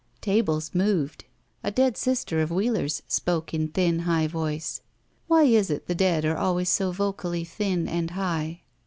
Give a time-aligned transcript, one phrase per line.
[0.21, 1.25] Tables moved.
[1.63, 4.81] A dead sister of Wheeler's spoke in thin, high voice.
[5.27, 8.63] Why is it the dead are always so vocally thin and high?